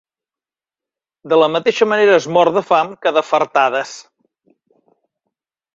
[1.33, 3.95] De la mateixa manera es mor de fam que de fartades.